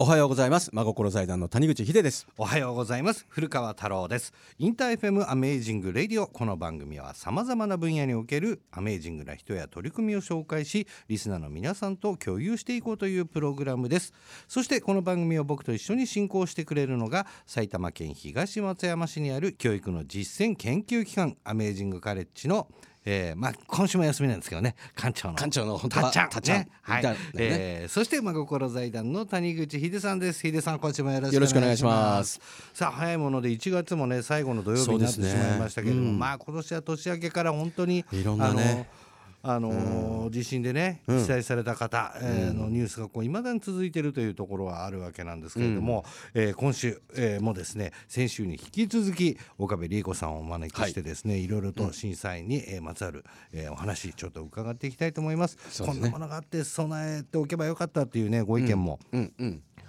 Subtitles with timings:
[0.00, 0.70] おはようございます。
[0.72, 2.26] 真心財団の谷口秀です。
[2.36, 3.26] おはようございます。
[3.28, 4.32] 古川太郎です。
[4.58, 6.26] インター FM アメージングレディオ。
[6.26, 14.12] この番組は様々な分野におけるアメージングな人や取り組みを紹介しリスナーの皆さんと共有していこうというプログラムです。
[14.48, 22.66] そしてこの番組を僕と一緒に進行してくれるのが埼玉県東松山市にある教育の実践研究機関アメージングカレッジの
[23.06, 24.74] えー、まあ今週も休みなんですけどね。
[24.96, 25.34] 館長の。
[25.34, 26.30] 館長のたっちゃん。
[26.30, 26.58] たっちゃん。
[26.60, 26.68] ね。
[26.82, 30.40] はい、だねえーそして真心財団の谷口秀さんです。
[30.40, 32.40] 秀さん今週もよろしくお願いします。
[32.72, 36.18] さあ早いもので1月もね最後の土曜日になってしまいましたけれども、うん。
[36.18, 38.86] まあ今年は年明けから本当にいろんなねあの
[39.46, 55.58] あのー地震でね被災された方、えーのニュースがこう未だに続いているというところはあるわけなんですけれども、えー今週、えーもですね先週に引き続き岡部理恵子さんをお招きしてですね、い、ろいろと震災に、えーまつわる、えーお話ちょっと伺っていきたいと思います。
[55.84, 58.98] こんなものがあって備えておけばよかったっていうねご意見も、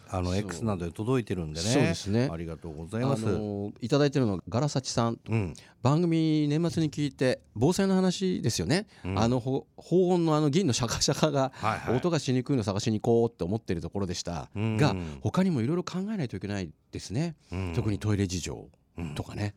[0.10, 1.68] あの X などで届いてるんでね。
[1.68, 2.30] そうですね。
[2.32, 3.26] ありがとうございあます。
[3.26, 5.54] のいただいてるのがガラサチさんうん。
[5.82, 11.96] 番組年末に聞いて防災の話ですよね、あのほ高音のあの銀のシャカシャカがはいはい。
[11.98, 14.50] 音がしにくいの探しに行こうって思ってるところでした。
[14.56, 14.78] うん。
[14.78, 17.74] が他にもいろいろ考えないといけないですね、うん。
[17.76, 18.68] 特にトイレ事情
[19.16, 19.54] とかね、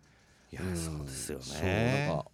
[0.52, 2.24] いや、んそうですよそうねな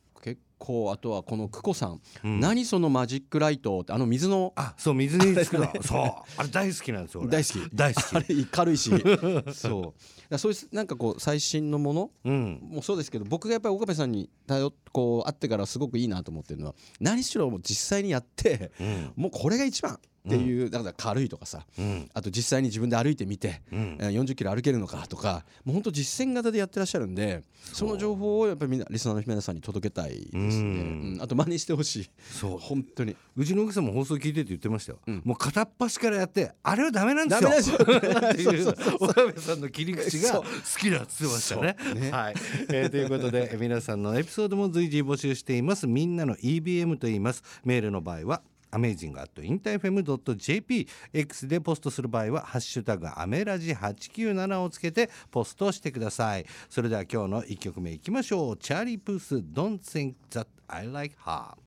[0.65, 2.41] んか結構あとはこの久子さん、うん。
[2.41, 5.69] 何そのマジックライトってあの水のあそう水につくの。
[5.83, 6.01] そう。
[6.37, 7.31] あれ大好きなんですよ俺。
[7.31, 7.75] 大好き。
[7.75, 8.17] 大好き。
[8.17, 8.91] あれ軽いし。
[9.53, 9.95] そ
[10.31, 10.39] う。
[10.39, 12.11] そういうなんかこう最新のもの？
[12.25, 12.59] うん。
[12.63, 19.13] もそうですけど僕がやっぱり岡部さんに頼っこう会ってからすごくいいなと思ってるのは何しろもう実際にやってうん。
[19.17, 22.11] もうこれが一番っていう、だから軽いとかさうん。
[22.15, 23.99] あと実際に自分で歩いてみて、うん。
[24.01, 31.15] えー40キロ歩けるのかとかもう本当実践型でやってらっしゃるんでその情報をやっぱりみんなリスナーの皆さんに届けたいですね、うん。
[31.15, 31.23] うん。
[31.23, 32.11] あと真似してほしい。
[32.19, 32.59] そう。
[32.59, 33.17] 本当に。
[33.37, 35.23] うちの奥さんも放送聞いてて言ってましたよ、ん。
[35.25, 37.79] もう片っ端からやってあれはダメなんですよ。
[37.81, 38.75] っていう。
[39.01, 40.45] 岡部さんの切り口が好
[40.79, 41.77] きだっつってましたね。
[41.95, 42.11] ね。
[42.11, 42.35] はい、
[42.69, 45.87] えーということでえー皆さんのエピソードも随時募集しています。
[45.87, 47.43] みんなの EBM と言います。
[47.65, 48.43] メールの場合は
[48.75, 56.47] amazing.interfm.jp X でポストする場合は「ハッシュタグアメラジ897」をつけてポストしてください。
[56.69, 58.57] それでは今日の1曲目いきましょう。
[58.57, 61.64] チャーリー・プース Don't think that I like her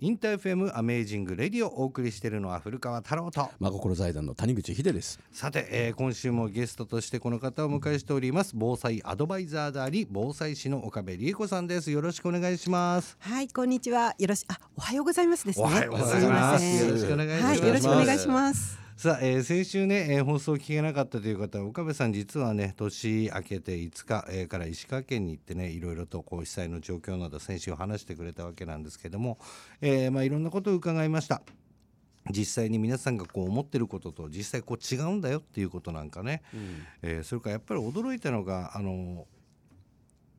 [0.00, 3.50] インター FM アメージングレディオをお送りしているのは古川太郎と。
[3.58, 5.18] 真心財団の谷口秀です。
[5.32, 8.52] さて、えー今週もゲストとしてこの方をお迎えしております。
[8.54, 11.90] 防災アドバイザーであり防災士の岡部理恵子さんです。
[11.90, 13.16] よろしくお願いします。
[13.18, 14.14] はい、こんにちは。
[14.18, 15.64] よろし、あ、おはようございますですね。
[15.64, 16.64] おはようございます。
[16.64, 17.44] よろしくお願いします。
[17.44, 18.87] はい、よろしくお願いします。
[18.98, 29.38] さあ、えー先週ね、えー放送を聞けなかったという方は岡部さん実はね年明けて5日、えーから石川県に行ってねいろいろとこう被災の状況など先週話してくれたわけなんですけども、
[29.80, 31.42] えーまあ、いろんなことを伺いました。
[32.30, 36.42] 実際に皆さんがこう思ってることと実際こう違うんだよっていうことなんかね、
[37.02, 39.28] えーそれからやっぱり驚いたのがあの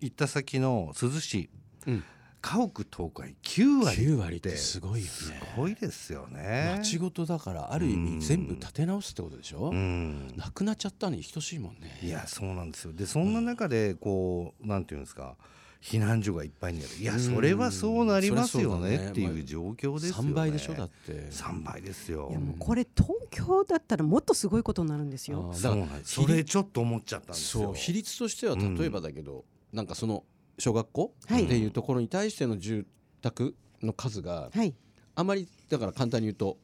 [0.01, 1.49] 行った先の珠洲市、
[1.87, 2.03] うん
[2.41, 5.09] 家屋倒壊9割9割ってすごいよね。
[5.09, 6.75] すごいですよね。
[6.79, 8.17] 町ごとだからある意うん。
[8.19, 10.33] 味全部立て直すってことでしょ、うん。
[10.37, 11.99] なくなっちゃったに等しいもんね。
[12.01, 12.93] いやそうなんですよ。
[12.93, 15.35] でそんな中でこうなんていうんですか？
[15.81, 16.89] 避難所がいっぱいにある。
[17.01, 17.19] いやうん。
[17.19, 19.09] それはそうなりますよねね。
[19.09, 20.31] っていう状況ですよね。
[20.31, 20.73] 3倍でしょ？
[20.73, 21.13] だって。
[21.31, 22.27] 3倍ですよ。
[22.31, 25.51] いや、もうこれ東京だったらもっとすごいことになるんですよ。
[25.53, 27.63] あーそれちょっと思っちゃったんですよ。
[27.63, 30.23] そう比率としては例えばだけど、なんかその
[30.59, 32.85] 小学校ってはいいうところに対しての住
[33.21, 34.75] 宅の数がはい。
[35.15, 36.57] あまりだから簡単に言うと、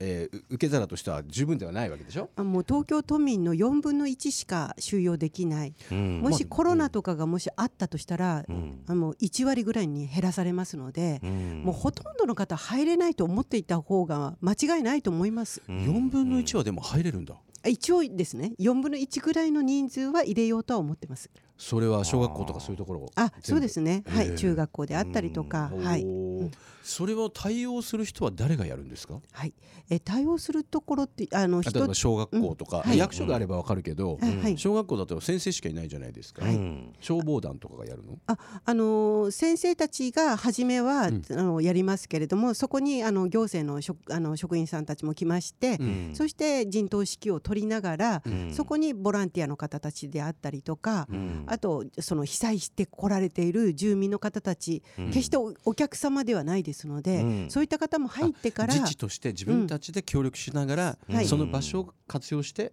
[0.00, 2.30] えーう受け皿としては十分ではないわけでしょ？
[2.36, 6.20] あもう東京都民の4分の1しか収容できない、うん。
[6.20, 8.82] もしコロナとかがもしあったとしたら、うん。
[8.86, 11.62] あもう1割ぐらいに減らされますので、うん。
[11.64, 15.62] もうほとんどの方入れないと思っていた方が間違いないと思います。
[15.68, 15.78] うん。
[15.78, 17.34] 4分の1はでも入れるんだ。
[17.62, 18.54] あ一応ですね。
[18.58, 21.30] 4分の1ぐらいの人数は入れようとは思ってます。
[21.62, 26.50] それは小学校とかそういうところあそうですね、はい、中学校であったりとか、はい、おー。
[26.82, 29.20] それを対応する人は誰がやるんですか？
[29.32, 29.52] はい、
[29.90, 32.82] え対応するところってあの例えば人小学校とか、うん。
[32.84, 32.98] はい。
[32.98, 38.18] 役所があればわかるけど、あはい小学校だと先生しかいないじゃないですか、うん消防団とかがやるの？
[38.26, 41.22] ああのー先生たちが初めは、うん。
[41.30, 46.10] あのやりますけれどもそこにあの行政の職あの職員さんたちも来まして、うん。
[46.14, 48.54] そして陣頭指揮を取りながら、うん。
[48.54, 55.06] そこにボランティアの方たちであったりとか、うんあとその被災して来られている住民の方たち、うん。
[55.08, 57.50] 決しておお客様ではないですので、うん。
[57.50, 62.72] そういった方も入ってから自治として自分たちで協力しながら、その場所を活用して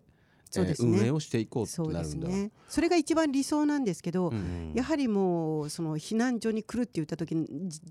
[0.51, 0.65] ね。
[0.69, 2.27] えー運営をしていこうってそうなるんだ。
[2.27, 2.51] ですね。
[2.69, 7.81] それが一番理想なんですけど、うんやはりもうその避難所に来るって言った時にじ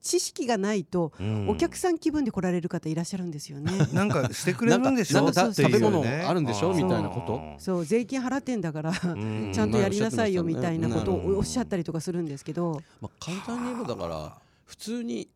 [0.00, 1.48] 知識がないとうん。
[1.48, 3.72] お客さん気分で来られる方いらっしゃるんですよね。
[3.92, 5.32] なんかしてくれるんでしょ？
[5.32, 6.72] 食べ物あるんでしょ？
[6.74, 7.40] みたいなこと？
[7.58, 7.84] そう。
[7.84, 9.52] 税金払ってんだからうん。
[9.54, 15.28] ちゃんとやりなさいよみたいなことうんをおっしゃったりとかするんですけど、まあ、簡単に言えばだから普通に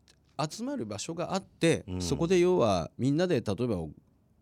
[0.50, 2.00] 集まる場所があって、うん。
[2.02, 3.76] そこで要はみんなで例えば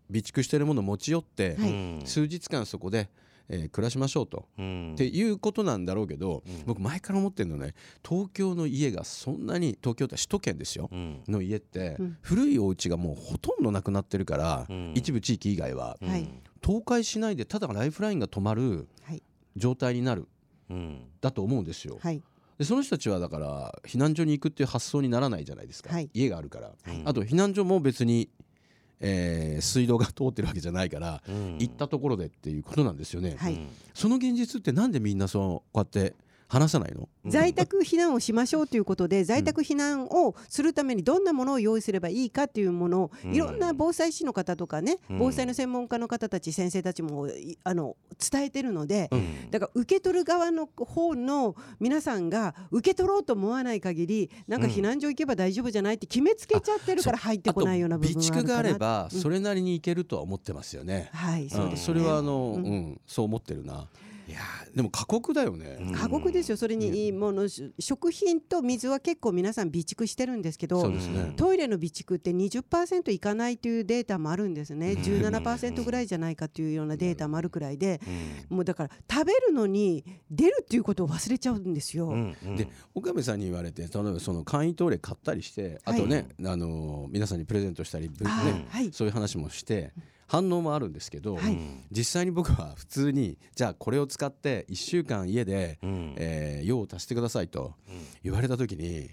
[0.09, 1.57] 備蓄してるものを持ち寄って、
[2.05, 3.09] 数日間そこで、
[3.49, 4.49] えー暮らしましょうと。
[4.59, 4.95] うん。
[4.95, 6.63] っていうことなんだろうけど、うん。
[6.67, 7.75] 僕前から思ってるのね。
[8.05, 11.23] 東京の家がそんなに東京って首都圏ですよ、うん。
[11.29, 12.17] の家って、うん。
[12.23, 14.93] 古いお家がもうほとんどなくなってるから、うん。
[14.97, 15.97] 一部地域以外は。
[16.61, 19.23] 倒壊しないでただライフラインが止まるはい。
[19.55, 20.27] 状態になる
[20.69, 21.05] うん。
[21.21, 21.99] だと思うんですよ。
[22.01, 22.21] はい。
[22.59, 26.11] でその人たちはだから避難所に行くっていう発想にならないじゃないですか、はい。
[26.15, 27.03] 家があるから、はい。
[27.05, 28.29] あと避難所も別に、
[29.01, 31.59] えー水道が通ってるわけじゃないから、うん。
[31.59, 33.55] 行ったところでっていうことなんですよね、はい。
[33.55, 33.69] うん。
[33.95, 36.15] その現実ってなんでみんなそのこうやって
[36.49, 37.09] 話さないの？
[37.27, 43.35] 在宅避難をしましょうということで在宅避難をするためにどんなものを用意すればいいかというものをうん。
[43.35, 45.19] いろんな防災士の方とかねうん。
[45.19, 47.97] 防災の専門家の方たち先生たちもいあの
[48.31, 49.51] 伝えてるのでうん。
[49.51, 63.01] だから受け取る側の方の皆さんが受け取ろうと思わない限りなんか避難所行けば大丈夫じゃないって決めつけちゃってるから入ってこないような部分はあ備蓄があればうんそれなりに行けるとは思ってますよね、はいそうですそれはあの、ううんん。
[63.07, 63.89] そう思ってるな。
[64.29, 64.39] いや
[64.75, 65.79] でも過酷だよね。
[65.81, 65.93] うん。
[65.93, 66.57] 過酷ですよ。
[66.57, 71.35] それにいいものし食品と水は結構皆さん備蓄してるんですけどね。
[71.37, 74.93] トイレの備蓄って20%いかないというデータもあるんですね。
[74.93, 75.01] うん。
[75.01, 78.01] 17%ぐらいじゃないかというようなデータもあるくらいで
[78.51, 78.57] うん。
[78.57, 82.09] もうだから食べるのに出るっていうことを忘れちゃうんですよ。
[82.09, 82.57] うんうん。
[82.57, 88.91] で岡部さんに言われて例えばその簡易トイレ買ったりしてあとね、あの皆さんにプレゼントしたり、ねはい。
[88.93, 89.93] そういう話もして
[90.27, 91.59] 反応もあるんですけど、はい。
[91.91, 96.15] 実際に僕は普通にじゃあこれを使って1週間家で、うん。
[96.17, 97.75] えー用を足してくださいと
[98.25, 99.11] 言われた時に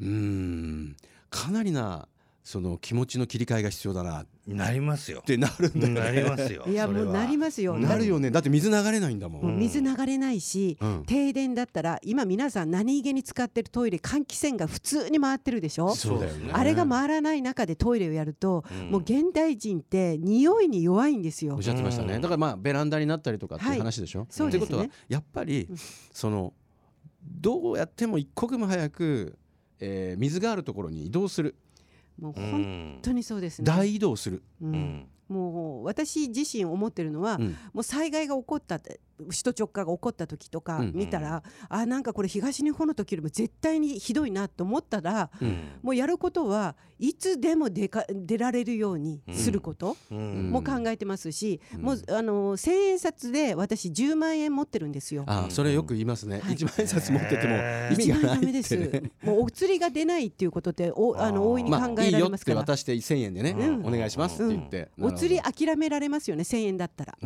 [0.00, 0.96] うーん
[1.30, 2.08] かなりな
[2.44, 4.72] その気持ちの切り替えが必要だなっな。
[4.72, 5.22] りますよ。
[5.26, 6.00] てなるんだよね。
[6.00, 7.78] なりますよいやもうなりますよ。
[7.78, 8.30] なるよね。
[8.30, 9.42] だって水流れないんだもん。
[9.42, 11.04] もう水流れないし、うん。
[11.06, 15.94] 停電だったら今皆さん何気に使ってるトイレ換気扇が普通に回ってるでしょ？
[15.94, 16.50] そうだよね。
[16.54, 18.90] あれが回らない中でトイレをやると、うん。
[18.92, 21.54] もう現代人って匂いに弱いんですよ。
[21.56, 21.62] おっ。
[21.62, 22.22] しゃってましたね、うん。
[22.22, 24.64] だからまあベランダになったりとかっていうはい話でしょ、そうですね。
[24.64, 25.76] ってことはやっぱりうん。
[26.12, 26.54] その
[27.22, 29.36] どうやっても一刻も早く、
[29.80, 31.54] えー水があるところに移動する
[32.18, 33.66] もうう本ん当にそうですね。
[33.66, 37.56] 大移動する、ううんんもう私自身思ってるのは、うん。
[37.72, 40.92] もう災害が起こったって首都直下が起こった時とかうん。
[40.94, 45.58] 見たら、あなんかこれ東日本の時よりも絶対にひどいなと思ったらうん。
[45.82, 50.50] もうやることはいつでも出か出られるようにすることうん。
[50.50, 51.82] も考えてますし、うん。
[51.82, 55.24] もうあの千円札で私10万円持ってるんですよ。
[55.26, 56.54] ああそれよく言いますね、はい。
[56.54, 57.94] 一万円札持っててもへー。
[57.94, 58.76] 意味がない一番ダメでって、す。
[58.76, 59.12] ね。。
[59.22, 62.60] もうお釣りが出ないっていうことっておあの大いにまあいい考えられよってますから。
[62.60, 63.86] 渡して1000円でね、うん。
[63.86, 66.42] お願いしますって言って、お釣り諦められますよね。
[66.42, 67.18] 1000円だったら。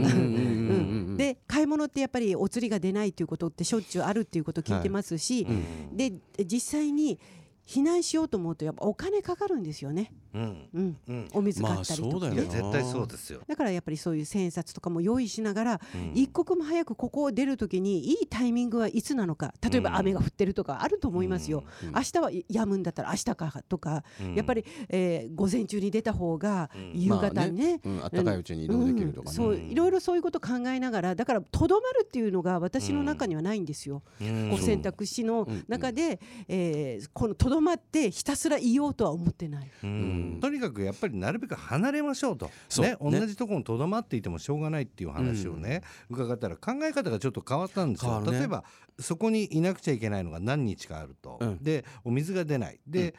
[1.17, 5.97] で買い物ってやっぱりお釣りが出ないっていうことってしょっちゅうあるっていうことを聞いてますし、うん。
[5.97, 6.13] で
[6.45, 7.21] 実際に
[7.67, 10.69] 避難しようと思うとやっぱお金かかるんですよね、うん。
[10.75, 11.29] うん、うん。
[11.33, 12.43] お水買まあったりとか、いそうだよな。
[12.43, 13.41] や絶対そうですよ。
[13.47, 16.13] だからやっぱりそういう千円札とかも用意しながら、うん。
[16.15, 19.97] 一刻も早くここを出るときにいいタイミングはいつなのか例えばうん。
[19.97, 21.93] 雨が降ってるとかあると思いますよ、うん。
[21.95, 24.35] 明日は止むんだったら明日かとか、うん。
[24.35, 27.01] やっぱり、えー午前中に出た方がうん。
[27.01, 29.71] 夕方にね,、うん、あったかいうちに移動できるとかね、うんそううん。
[29.71, 34.03] いろいろそういうこと考えながらだからとどまるっていうのが私の中にはないんですよ。
[34.21, 34.51] うん。
[34.51, 35.65] こう選択肢のうん。
[35.69, 39.71] 中で、えーこのとどまってひたすらいようとは思ってない。
[39.83, 39.91] うん。
[39.91, 39.93] う
[40.37, 40.41] ん。
[40.41, 42.51] とにかくやっぱりなるべく離れましょうと。
[42.79, 48.33] ね同ねじところにとどまっていてもしょうがないっていう話をね、伺ったら考え方がちょっと変わったんですよ、ね。
[48.33, 48.65] 例えば
[48.99, 51.63] そこにいなくちゃいけないのが何日かあると、うん。
[51.63, 52.81] でお水が出ない。
[52.87, 53.15] で、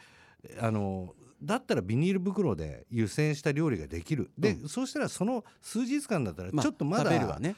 [0.60, 4.30] あのだったらビニール袋で湯煎した料理ができる。
[4.38, 7.54] で、そうしたらその数日間だったらまあちょっとまだ、食べるはね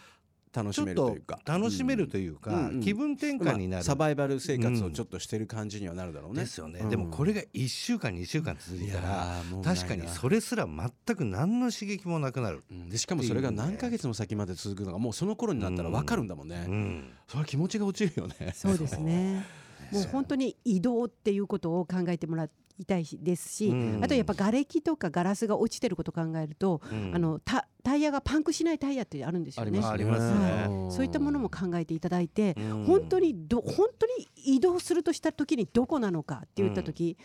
[0.57, 1.39] 楽しめるというか。
[1.45, 6.41] 楽しめるというか、気分転換になる、まあサバイバル生活をちょっとしてる感じにはなるだろうね。
[6.41, 6.89] ですよね、うん。
[6.89, 12.89] でもこれが1週間2週間続いたら確かにそれすら全く何の刺激もなくなる、うん。
[12.89, 17.11] でしかもそれが何ヶ月も先まで続くのがもうその頃になったら分かるんだもんね、うん。
[17.29, 18.53] それは気持ちが落ちるよね。
[18.55, 19.45] そうですね。
[19.93, 22.51] もう本当に移動っていうことを考えてもらい
[22.85, 24.05] たいですし、うん。
[24.05, 27.15] あとやっぱ瓦礫とかガラスが落ちてることを考えると、うん。
[27.15, 29.81] あのタタイヤがパンクしないタイヤってあるんですよね。
[29.83, 30.51] ありますね。
[30.69, 30.93] はい。
[30.93, 32.85] そういったものも考えていただいて、うん。
[32.85, 37.17] 本当にど本当に移動するとした時にどこなのかって言った時、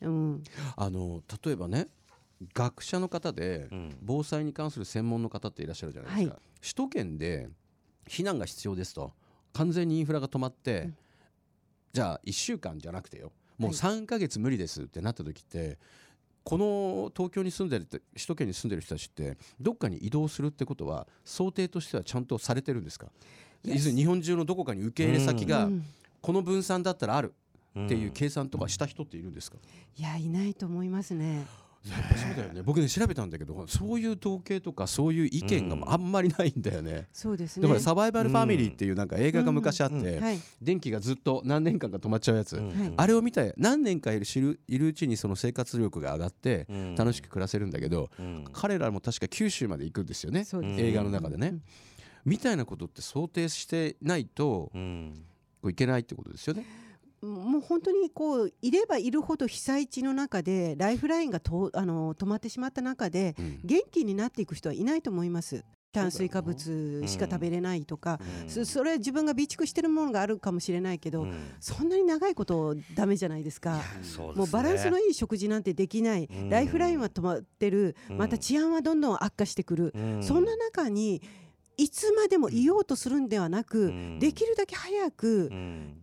[0.00, 0.42] うん、
[0.76, 1.88] あの例えばね
[2.54, 3.96] 学者の方でうん。
[4.02, 7.48] 防災に関する専門の方っていらっしゃるじゃないですか、は首都圏で
[8.08, 9.12] 避難が必要ですと
[9.52, 10.96] 完全にインフラが止まって、うん。
[11.92, 13.78] じゃあ1週間じゃなくてよもうはい。
[13.78, 15.78] 3ヶ月無理ですってなった時って
[16.44, 23.06] この東京に住んでるって首都圏に住んでる人たちってどっかに移動するってことは想定としてはちゃんとされてるんですか
[23.64, 25.84] ？Yes 要するに日本中のどこかに受け入れ先がうん。
[26.20, 27.34] この分散だったらある
[27.74, 29.56] うんっていう計算とかした人っているんですか、
[29.96, 31.46] いやいないと思いますね。
[31.88, 32.62] やっぱそうだよね。
[32.62, 37.62] 僕ね調べたんだけどそういう統計とかそういう意見があんまりないんだよね、そうですね。
[37.62, 40.22] だからサバイバルファミリーっていうなんか映画が昔あって、うん。
[40.22, 42.60] はい電気がずっと何年間か止まっちゃうやつ、
[42.96, 46.94] あれを見た何年かいる知るいるうちにその生活力が上がってうん。
[46.94, 48.44] 楽しく暮らせるんだけど、うん。
[48.52, 50.44] 彼らも確か九州まで行くんですよね。
[50.78, 51.58] 映画の中でね、
[52.24, 55.24] みたいなことって想定してないとうん。
[55.60, 56.64] こういけないってことですよね。
[57.22, 63.60] もう本当にこういればいるほど被災地の中でライフラインがとあの止まってしまった中でうん。
[63.64, 65.64] 元気になっていく人はいないと思います。
[65.92, 68.48] 炭水化物しか食べれないとか、うん。
[68.48, 71.34] そそれは自分が備蓄してるものがあるかもしれないけど、うん。
[71.60, 73.76] そんなに長いことダメじゃないですか。
[73.76, 73.82] ね。
[74.34, 76.48] もうバランスのいい食事なんてできない、うん。
[76.48, 78.16] ライフラインは止まってる、うん。
[78.16, 80.22] また治安はどんどん悪化してくる、うん。
[80.22, 81.22] そんな中に
[81.76, 84.18] いつまでもいようとするんではなく、うん。
[84.18, 85.98] できるだけ早くうん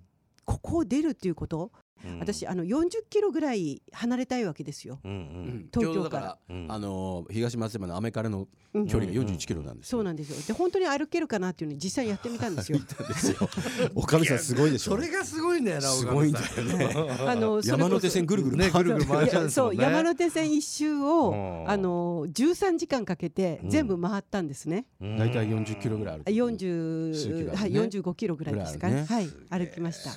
[0.50, 1.72] ここを出るっていうこと、
[2.06, 5.00] うん私あの40キロぐらい離れたいわけですよ。
[5.04, 9.98] うんうん東京からうんあのー東松山のアメカレのうん距離が41キロなんですよ。
[9.98, 12.80] そうなんですよで本当に歩けるかなっていうのを実際やってみたんですよ。
[12.98, 13.38] たんですよ。
[13.96, 14.92] おかみさんすごいでしょ。
[14.92, 16.90] それがすごいんだよなすごいんだよね。
[17.28, 24.86] あの山手線ぐるぐるねぐるぐる回っちゃうんですそうもんね山手線一周をうんあの13時間かけてうん全部回ったんですね。
[25.02, 26.30] うん大体40キロぐらいあるあ。
[26.30, 29.06] 40数キロあるねはい45キロぐらいですかね。
[29.08, 30.12] ぐはい歩きました。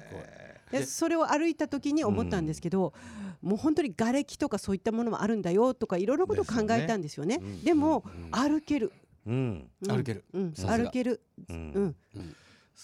[0.85, 2.93] それを歩いた時に思ったんですけど、
[3.43, 7.39] もう本当に瓦礫とかそういったものもあるんだよとかいろいろなことを考えたんですよね。
[7.39, 7.63] ですよね。
[7.65, 8.93] でも、うん歩ける、
[9.27, 9.71] うん。
[9.83, 9.97] うん。
[9.97, 10.25] 歩ける。
[10.33, 12.37] うん、歩ける、ううんん、うん。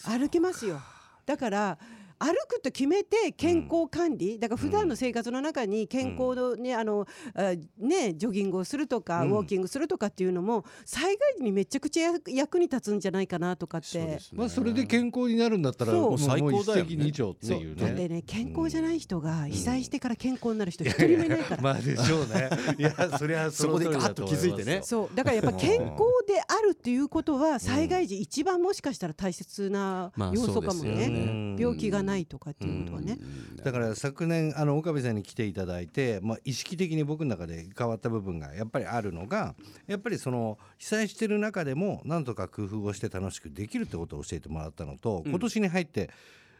[0.04, 0.80] 歩けますよ。
[1.26, 1.78] だから
[2.18, 9.30] 歩くと決めて健康管理、だから普段の生活の中に健康のね、あのあねジョギングをするとか、うん。
[9.30, 13.86] ウォーキングするとかっていうのも災害時にめちゃくちゃ役役に立つんじゃないかなとかって。
[13.86, 14.32] そうです。
[14.32, 14.38] ね。
[14.38, 16.10] まあそれで健康になるんだったらそう。
[16.10, 16.92] もう最高だよね。
[16.94, 18.08] 一石二鳥っていうだってね。
[18.08, 21.62] ね健康じゃない人が被災してから健康になる人一人もいないから。
[21.62, 22.50] まあでしょうね。
[22.78, 24.80] いやそ りゃそこでガッと気づいてね。
[24.82, 25.16] そう。
[25.16, 31.56] だからやっぱ健康であるっていうことは災害時一番もしかしたら大切なまあ要素かもね。
[31.58, 33.56] 病気がないとかっていうことはね、うん。
[33.56, 39.54] だから昨年あの岡部さんに来ていただいて、まあ、意識的に僕の中で変わった部分がやっぱりあるのが
[39.86, 45.30] やっぱりその被災してる中でもなんとか工夫をして楽しくできるってことを教えてもらったのと、うん。
[45.30, 46.10] 今年に入って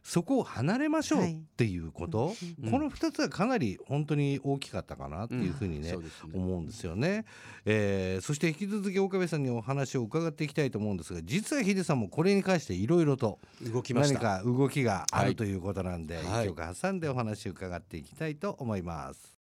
[0.09, 1.35] そこを離れましょうはい。
[1.35, 2.35] っていうこと、
[2.65, 2.71] うん。
[2.71, 7.27] この2つはかなり本当に大きかったかなっていうふうにね,、そうですね思うんですよね、
[7.67, 13.39] えーそして引き続き岡部さんにお話を伺っていきたいと思うんですが実はヒデさんもこれに関していろいろと
[13.71, 14.21] 動きました。
[14.21, 16.47] 何か動きがあはいるということなんで、はい。
[16.47, 19.39] 一曲挟んでお話を伺っていきたいと思います。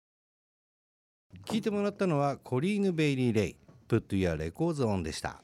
[1.45, 3.57] 聞いてもらったのはコリーヌ・ベイリー・レイ
[3.89, 5.43] Put Your Records On でした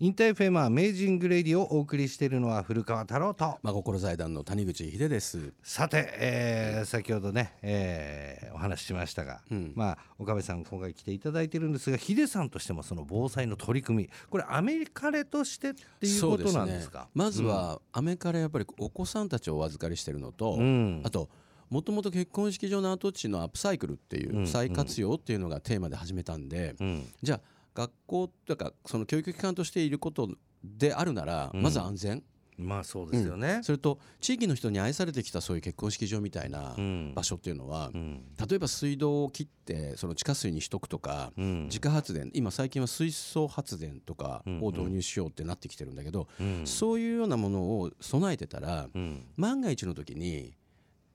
[0.00, 3.58] インターフェムアメージング・レディをお送りしているのは古川太郎と。
[3.62, 5.52] 真心財団の谷口秀です。
[5.62, 9.72] さて、えー先ほどね、えーお話ししましたが、うん。
[9.76, 17.06] まあ岡部さん今回来ていただいてるんですがヒデさんとしてもその防災の取り組みこれアメリカレとしてっていうことなんですか？
[17.14, 21.02] まずはアメカレやっぱりお子さんたちをお預かりしてるのと、うん。
[21.04, 21.28] あと
[21.70, 27.08] もともと結婚式場の跡地のアップサイクルっていうんう再活用っていうのがテーマで始めたんで、うん。
[27.22, 27.40] じゃあ
[27.74, 30.28] 学校というかその教育機関としていること
[30.62, 31.62] であるなら、うん。
[31.62, 32.22] まず安全。
[32.56, 37.12] まあそうですよね、それと地域の人に愛されてきたそういう結婚式場みたいなうん。
[37.12, 38.22] 場所っていうのは、うん。
[38.48, 41.64] 例えば水道を切ってその地下水にしとくとか、うん。
[41.64, 46.62] 自家発電今最近は水素発電とかうんを導入しようってなってきてるんだけど、うん。
[46.64, 49.26] そういうようなものを備えてたら、うん。
[49.36, 50.54] 万が一の時に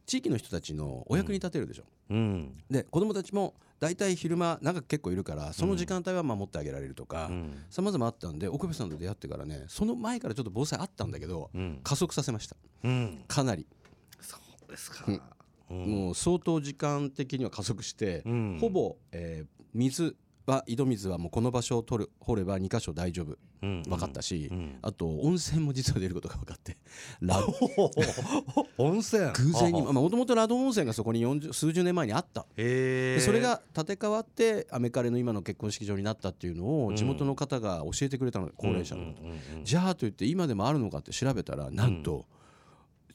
[0.06, 1.84] 地域の人たちのお役に立てるでしょ。
[2.10, 2.58] うん。
[2.70, 7.58] で子供たちも大体昼間長く結構いるからその時間帯は守ってあげられるとかうん。
[7.70, 11.80] さまざまあったんで岡部さんと出会ってからねその前からちょっと防災あったんだけどうん。
[11.84, 12.56] 加速させました。
[12.84, 13.24] うん。
[13.28, 13.66] かなり、
[14.22, 15.06] そうですか、
[15.70, 16.06] うん。
[16.06, 18.58] もう相当時間的には加速して、うん。
[18.60, 20.16] ほぼ、えー水
[20.48, 23.28] は井戸水はもうこの場所を取る掘れば2箇所大丈夫。
[23.28, 26.78] うん分かったし、うんあと温泉も実は出ることが分かって
[27.22, 27.38] ラ
[28.78, 29.32] 温泉？
[29.34, 32.46] 偶然にあもともとラド温泉がそこに40数十年前にあった。
[32.56, 36.86] それが建て替わってアメカレの今の結婚式場になったっていうのうん。
[36.88, 39.66] を地元の方が教えてくれたの高齢者の、うんうんうんうん。
[39.66, 42.26] じゃあといって今でもあるのかって調べたらなんと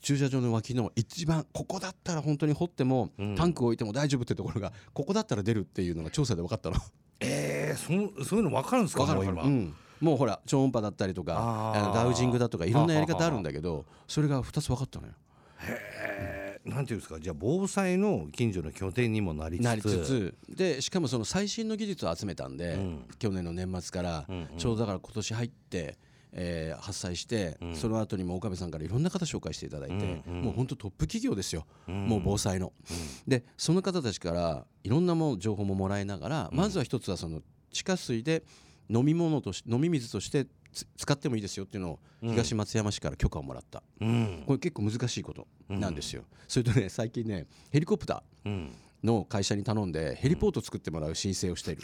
[0.01, 3.35] 駐車場の脇の一番ここだったら本当に掘っても、うん。
[3.35, 6.75] タンク置いても大丈夫ってところがここだったら出るっていうのが調査で分かったの。
[7.21, 9.05] えー、そそういうの分かるんですか？
[9.05, 15.13] もう今、うんもうほら超音波だったりとかあのダウジングだとかいろんなやり方あるんだけどそれが2つ分かったのよ。
[15.61, 16.69] えー。
[16.69, 19.63] なんていうんですかじゃあ防災の近所の拠点にもなりつつ。
[19.63, 23.05] なりつつでしかもその最新の技術を集めたんで、うん。
[23.19, 24.57] 去年の年末からうんうん。
[24.57, 25.97] ちょうどだから今年入って、
[26.33, 27.75] えー発災して、うん。
[27.75, 30.41] その後にも岡部さんからいろんな方紹介していただいて、うんうん。
[30.41, 32.07] もう本当トップ企業ですよ、うん。
[32.07, 32.73] もう防災の。
[33.27, 38.43] でその方たちからいろんなもの情報ももらいながら、まずは一つはその地下水で
[38.89, 44.43] 飲み物とし飲み水としてつ使ってもいいですよっていうのを東松山市から許可をもらった、うん。
[44.45, 48.75] これ結構難しいことなんですよ、それとね最近ねヘリコプターうん。
[49.03, 51.83] の会社に頼んでヘリポート作ってもらう申請をしている、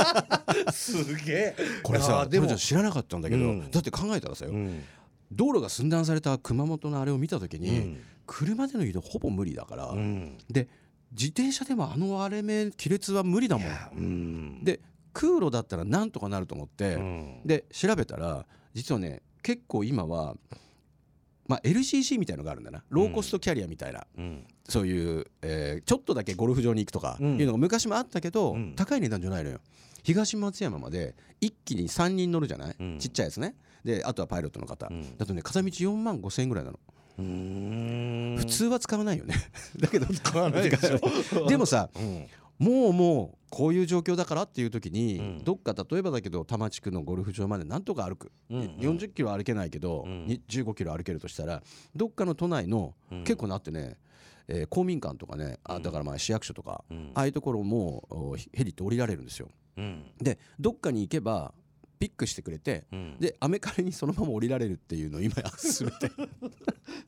[0.72, 1.56] すげえ。
[1.82, 2.46] これさでも。
[2.56, 3.70] 知らなかったんだけど、うん。
[3.70, 4.82] だって考えたらさよ、うん。
[5.30, 8.00] 道路が寸断された熊本のあれを見た時に、うん。
[8.26, 10.38] 車での移動ほぼ無理だから、うん。
[10.50, 10.68] で
[11.12, 13.68] 自転車でもあの割れ目亀裂は無理だもん。
[13.96, 14.64] うん。
[14.64, 14.80] で
[15.16, 17.40] 空路だったらなんとかなると思って、うん。
[17.46, 18.44] で調べたら
[18.74, 20.34] 実はね結構今は、
[21.46, 22.84] まあ、LCC みたいのがあるんだな。
[22.90, 24.46] ローコストキャリアみたいな、うん。
[24.68, 27.40] そういう、えーちょっとだけゴルフ場に行くとかうん。
[27.40, 28.74] いうのが昔もあったけど、うん。
[28.76, 29.60] 高い値段じゃないのよ。
[30.02, 32.98] 東松山まで一気に3人乗るじゃない、うん。
[32.98, 33.54] ちっちゃいやつね。
[33.84, 35.16] であとはパイロットの方、うん。
[35.16, 36.78] だとね片道4万5千円ぐらいなの、
[37.18, 39.34] 普通は使わないよね。
[39.80, 41.46] だけど使わないでしょ。
[41.48, 42.26] でもさうん
[42.58, 45.44] もうもうこういう状況だからっていう時に、うん。
[45.44, 48.66] どっか例えばだけど多摩地区のゴルフ場までなんとか歩く、うんうん。
[48.78, 50.26] 40キロ歩けないけど、うん。
[50.26, 51.62] に15キロ歩けるとしたら
[51.94, 53.24] どっかの都内の、うん。
[53.24, 53.96] 結構なってね、
[54.48, 55.82] えー公民館とかねあうん。
[55.82, 57.10] だからまあ市役所とか、うん。
[57.14, 59.48] ああいうところもおヘリって降りられるんですよ。
[59.76, 60.04] うん。
[60.20, 61.52] でどっかに行けば
[61.98, 63.16] ピックしてくれてうん。
[63.18, 66.10] でアメカレにそのまま降りられるっていうのを 今進めて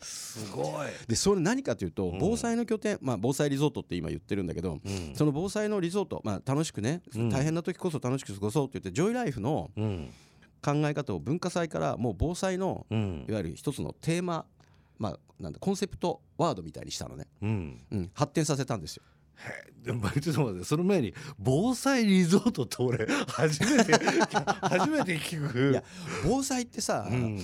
[0.00, 0.88] すごい。
[1.07, 2.18] でそれ何かというとうん。
[2.18, 5.14] 防災の拠点、まあ、防災リゾートって今言ってるんだけど、うん。
[5.14, 7.28] その防災のリゾート、まあ、楽しくね、うん。
[7.28, 10.11] 大変な時こそ楽しく過ごそうって言ってジョイライフのうん。
[10.61, 13.26] 考え方を文化祭からもう防災のうん。
[13.28, 14.47] いわゆる一つのテーマ、
[14.99, 17.80] まあ、なんだコンセプトワードみたいにしたのね、うん。
[17.90, 19.04] うん、発展させたんですよ。
[19.83, 23.92] でもちょっと待ってその前に防災リゾートって俺初めて
[24.61, 25.71] 初めて聞く。
[25.71, 25.83] いや
[26.25, 27.40] 防災ってさ、うん。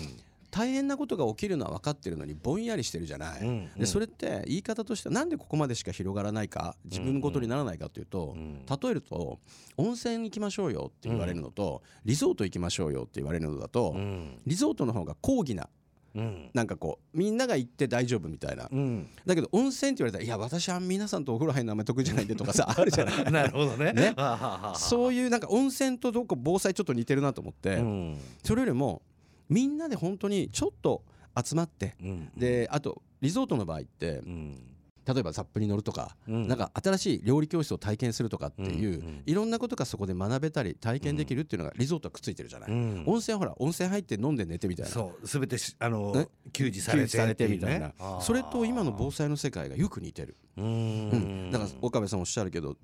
[0.51, 3.81] 大変なことが起きるのは分かってるのにぼんやりしてるじゃない、うんうん。
[3.81, 9.41] でそれって言い方としてはなんでここまでしか広がらないか自分ごとにならないかというと、うん例えると
[9.77, 14.39] 温泉行きましょうよって言われるのと、リゾート行きましょうよって言われるのだと、うん。
[14.47, 15.69] リゾートの方が高義な
[16.15, 16.51] うん。
[16.55, 19.09] なんかこうみんなが行って大丈夫みたいな、うん。
[19.27, 23.33] だけど温泉って言われたらいや私は皆さんとお風呂入るのあんまり得意じゃないんでとかさ あるじゃない。
[23.33, 23.93] なるほどね。
[23.93, 24.15] ね。
[24.77, 28.19] そういうなんか温泉とどこ防災ちょっと似てるなと思って、うん。
[28.43, 29.03] それよりも
[29.49, 31.03] みんなで本当にちょっと
[31.43, 32.31] 集まってうん。
[32.37, 34.74] であとリゾートの場合ってうん
[35.07, 36.49] 例えばザップに乗るとか、うん。
[36.49, 39.23] なんか新しい料理教室を体験するとかっていう、うんうん。
[39.27, 43.05] いろんなことがそこで学べたり体験できるっていうのがリゾートはくっついてるじゃない、うん。
[43.07, 44.91] 温泉はほら温泉入って飲んで寝てみたいな。
[44.93, 46.29] そうすべてしあのね？
[46.53, 47.93] 給仕されて救出されてみたいな。
[48.21, 51.49] それと今の防災の世界がよく似てる、ううん。
[51.49, 52.77] んだから岡部さんおっしゃるけど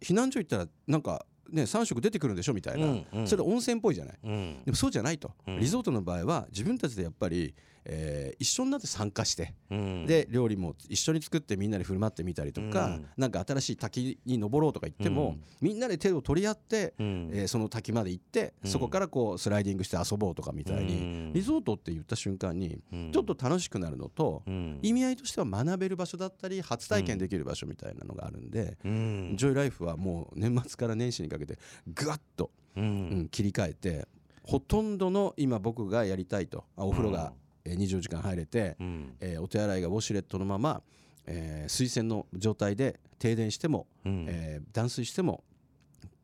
[0.00, 3.26] 避難所行ったらなんかね3食出てくるんでしょみたいな、うんうん。
[3.26, 4.18] それ温泉っぽいじゃない。
[4.22, 4.62] うん。
[4.64, 5.60] でもそうじゃないと、うん。
[5.60, 10.06] リゾートの場合は自分たちでやっぱり、えー一緒になって参加して、うん。
[10.06, 13.06] で料理も一緒に作ってみんなで振る舞ってみたりとか、うん。
[13.16, 15.42] なんか新しい滝に登ろうとか言っても、うん。
[15.60, 17.30] みんなで手を取り合って、うん。
[17.32, 18.70] えーその滝まで行って、うん。
[18.70, 21.32] そこからこうスライディングして遊ぼうとかみたいに、うん。
[21.32, 23.12] リゾートって言った瞬間にうん。
[23.12, 24.78] ちょっと楽しくなるのと、うん。
[24.82, 29.34] 意味合いとしては学べる場所だったり初体験できる場所みたいなのがあるんで、うん。
[29.36, 31.58] ジョイライフはもう年末から年始にかけて
[31.92, 34.06] ぐわっと、ううんん切り替えて
[34.44, 37.32] ほとんどの今僕がやりたいとあお風呂が、
[37.68, 39.16] えー24時間入れて、うん。
[39.20, 40.82] えーお手洗いがウォシュレットのまま、
[41.26, 44.26] えー水洗の状態で停電しても、うん。
[44.28, 45.44] えー断水しても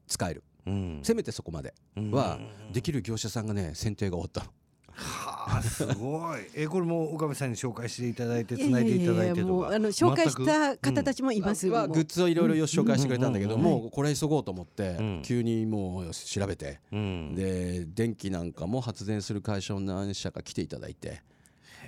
[0.06, 0.42] 使える。
[0.66, 1.00] うん。
[1.02, 1.74] せめてそこまで
[2.10, 2.38] は
[2.72, 4.50] できる業者さんがね選定が終わったの。
[4.96, 6.40] はあすごい。
[6.54, 11.66] えこれも岡部さんに紹介していただいてつないでいただいてとかあの紹介した方たちもいます。
[11.68, 15.22] はもうグッズをいろいろよし紹介してくれたんだけど、うんもうこれ急ごうと思って、うん。
[15.24, 17.34] 急にもう調べて、うん。
[17.34, 21.22] で電気なんかも発電する会社の何社か来ていただいて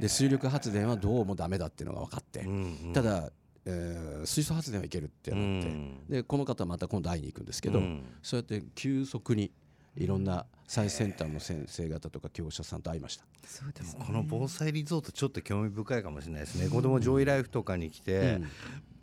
[0.00, 3.30] で水力発電はどうもダメだっていうのが分かって、うんただ、
[3.64, 6.06] えー水素発電はいけるってなって、うん。
[6.08, 8.04] でこの方また今度会いに行くんですけど、うん。
[8.22, 9.52] そうやって急速に
[9.96, 13.24] いろんな最先端の先生方とか業者さんと会いました。
[13.46, 14.04] そうですね。
[14.06, 16.68] この防災リゾートちょっと興味深いかもしれないですね。
[16.68, 18.40] 子供ジョイライフとかに来て、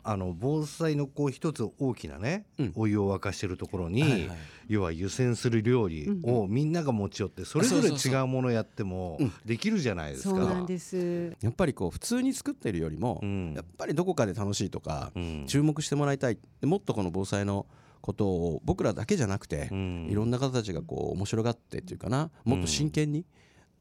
[0.04, 2.72] あの防災のこう一つ大きなね、うん。
[2.76, 4.38] お湯を沸かしてるところに、はいはい。
[4.68, 9.32] 要は湯煎する料理をみんなが持ち寄ってそれぞれ違うものやってもうん。
[9.44, 10.30] できるじゃないですか。
[10.30, 11.34] そうなんです。
[11.40, 13.54] やっぱりこう普通に作ってるよりも、うん。
[13.54, 15.44] やっぱりどこかで楽しいとか、うん。
[15.46, 16.38] 注目してもらいたい。
[16.60, 17.66] でもっとこの防災の
[18.02, 20.08] ことを僕らだけじゃなくて、うん。
[20.10, 23.24] いろんな方たちがこう面白がってっていうかなもっと真剣に、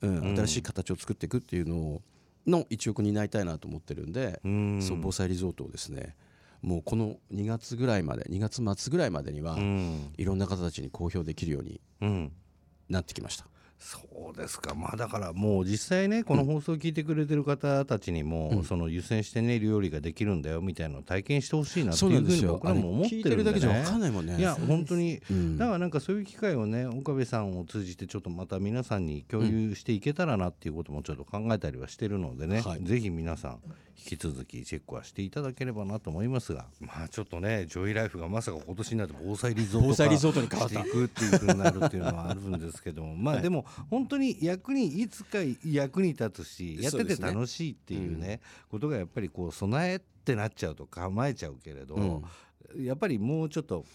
[0.01, 0.37] うんうん。
[0.37, 2.01] 新しい形を作っていくっていうのを
[2.47, 4.81] の一翼に担いたいなと思ってるんで、うん。
[4.81, 6.15] そう防災リゾートをですね
[6.61, 10.13] もうこの2月ぐらいまで2月末ぐらいまでには、うん。
[10.17, 12.31] いろんな方たちに公表できるようにうん。
[12.89, 13.45] なってきました。
[13.77, 14.75] そうですか。
[14.75, 18.63] まあだからもう実際ねこの放送を聞いてくれてる方たちにも、うん。
[18.63, 22.41] その湯煎してね料理ができるんだよみたいなのを体験してほしいなっていうふうに。
[22.45, 24.37] 僕らも思ってあれ聞いてるんで、ね、るだけじゃ分かんないもんね。
[24.37, 25.21] いや本当に。
[25.29, 32.83] うんだからなんかそういう機会をね岡部さんを通じてちょっとまた皆さんに共有していけたらなっていうこともちょっと考えたりはしてるのでね、はい。
[32.83, 33.59] ぜひ皆さん
[33.97, 36.65] 引き続きチェックはしていただければなと思いますが。
[36.79, 43.15] まあちょっとねジョイライフがまさか今年になって防災リゾート化防災リゾートに変わっていくっていうふうになるっていうのはあるんですけども。
[43.17, 52.23] まあでも本当に役にいつか役に立つしやってて楽しいっていうねことがやっぱりこう備えってなっちゃうと構えちゃうけれど、
[52.77, 53.85] やっぱりもうちょっと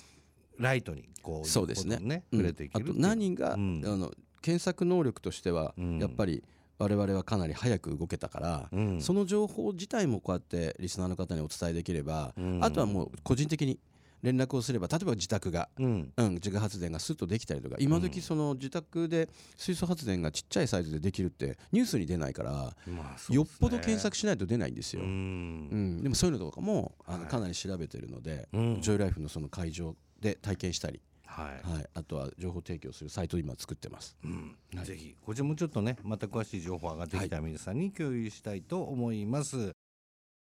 [0.59, 1.99] ライトにこうそうですね。
[2.01, 2.39] ねうん。
[2.41, 3.03] 触れていけあとるっていう。
[3.03, 3.83] 何が、うん。
[3.85, 5.99] あの検索能力としては、うん。
[5.99, 6.45] やっぱり
[6.79, 9.01] 我々はかなり早く動けたから、うん。
[9.01, 12.65] その情報自体もこうやってリスナーの方にお伝えできれば、うん。
[12.65, 13.79] あとはもう個人的に
[14.23, 16.13] 連絡をすれば例えば自宅が、うん。
[16.17, 23.37] うん、自家発電がスッとできたりとか今時その自宅で水素発電がちっちゃいサイズでできるってニュースに出ないから、まあね。
[23.37, 25.03] よっぽど検索しないと出ないんですよ。
[25.03, 26.03] ううんん。
[26.03, 27.29] でもそういうのとかもあのはい。
[27.29, 28.81] かなり調べてるので、うん。
[28.81, 31.71] ジョイライフのその会場で体験したり、はい。
[31.71, 34.17] はい、あとは情報提供するサイトを今作ってます。
[34.25, 34.57] うん。
[34.75, 34.87] はい。
[34.87, 39.73] ぜひこちらもちょっとねまた詳しい情報上がってきたら皆さんに共有したいと思います、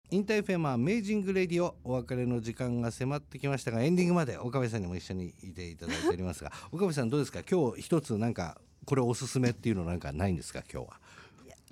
[0.10, 7.42] インター FM アメイジングレディオお別れの時間が迫ってきましたがエンディングまで岡部さんにも一緒にいていただいておりますが岡部さんどうですか？
[7.50, 10.64] 今日一つなんかこれおすすめっていうのなんかないんですか？
[10.72, 11.00] 今日は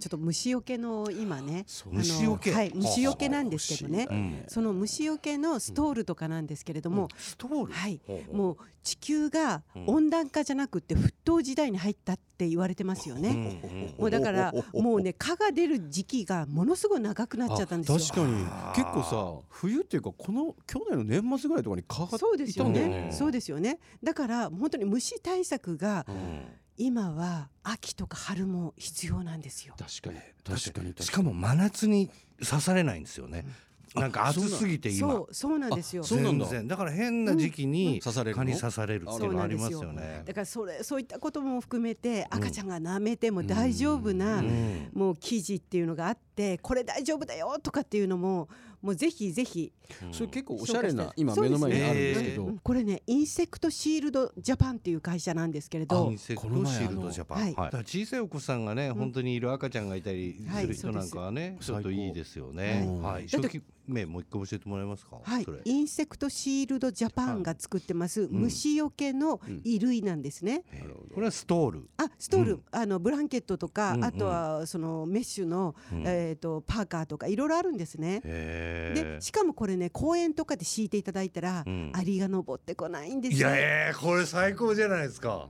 [0.01, 2.51] ちょっと虫除けの今ね虫除け。
[2.51, 4.45] はい虫除けなんですけどね。
[4.49, 7.71] その虫除けのストールとかなんですけれども、ストール？
[7.71, 8.01] はい。
[8.33, 10.01] もう地球がうん。
[10.01, 13.93] 温暖化じゃなくて沸騰時代に入ったって言われてますよね。
[13.97, 17.97] もうだからもうね蚊が出る時期がものすごい長くなっちゃったんですよ。
[17.99, 18.45] 確かに。
[18.75, 23.11] 結構さ冬っていうかこの去年の年末ぐらいとかに蚊がそうですよいたんだよねね。
[23.11, 23.79] そうですよね。
[24.01, 26.41] だから本当に虫対策がうん
[26.77, 29.75] 今は秋とか春も必要なんですよ。
[29.77, 30.19] 確かに。
[30.43, 32.09] 確かにしかも真夏に
[32.43, 33.45] 刺されないんですよね、
[33.93, 35.11] なんか暑すぎて今。
[35.11, 36.01] そうそうなんですよ。
[36.03, 36.05] あ。
[36.05, 36.45] そうなんだ。
[36.45, 36.67] 全然。
[36.67, 40.23] だから変な時期に刺され蚊に刺されるっていうのがありますよね。
[40.25, 44.89] だからそれそういったことも含めて赤ちゃんが舐めても大丈夫な、うん。
[44.93, 46.21] もう記事っていうのがあって
[46.61, 48.49] これ大丈夫だよとかっていうのも
[48.81, 49.71] もうぜひぜひ、
[50.11, 52.45] それ結構おしゃれな今目の前にあるんですけど。
[52.45, 52.57] うん。
[52.57, 57.71] これねインセクトシールドジャパンっていう会社なんですけれど、インセクトこの前シールドジャパン、はい。
[57.85, 60.63] 小さいお子さんがね、本当にいる赤ちゃんがいたりはい。
[60.63, 62.87] する人なんかはね、ちょっといいですよね。
[63.03, 63.13] はい。
[63.13, 65.19] はい、商品名もう一回教えてもらえますか？
[65.21, 65.45] はい。
[65.65, 70.63] インセクトシールドジャパンが作ってますん虫除けのうん衣類なんですね。
[70.71, 71.89] えーなるほどこれはストール。
[71.97, 72.63] あストール、うん。
[72.71, 74.03] あのブランケットとか、うん。
[74.05, 78.21] あとはそのメッシュの、うんえー、とパーカーとかいろいろあるんですね。
[78.23, 83.49] へでしかもこれね公園とかで敷いていただいたら、うんアリが登ってこないんですよ。
[83.49, 85.49] いやえー、これ最高じゃないですか。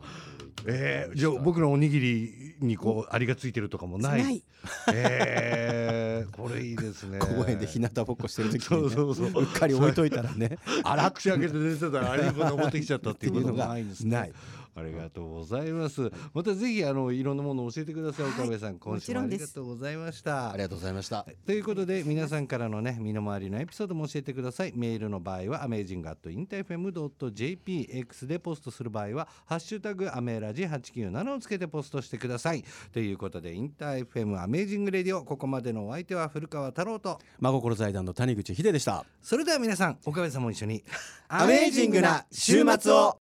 [0.65, 4.23] えー、じゃあ僕のおにぎりにこうアリがついてるとかもない？
[4.23, 4.43] ない
[4.93, 7.17] えー、これいいですね。
[7.21, 9.27] 公園で日向ぼっこしてる時そうにねそうそう。
[9.27, 14.11] うっかり置いといたらね あら口開けて寝てたらアリが登ってきちゃったっていうことがないんですね。
[14.15, 14.33] ない
[14.75, 16.11] ありがとうございます。
[16.33, 18.35] またぜひあのいろんなものを教えてください、はい。
[18.35, 18.79] 岡部さん。
[18.79, 20.51] 今週もありがとうございました。
[20.51, 20.63] あり。
[20.63, 21.25] がとうございました。
[21.45, 24.73] ということで皆さんからのね身の回りのエピソードも教えてください。
[24.75, 32.63] メールの場合は amazing.intfm.jpx でポストする場合は「ハッシュタグアメラジ897」をつけてポストしてください。
[32.91, 39.05] ということでインター FM アメージングレディオここまでのお相手は古川太郎と真心財団の谷口秀でした。
[39.21, 40.83] それでは皆さん岡部さんも一緒に
[41.27, 43.19] アメージングな週末を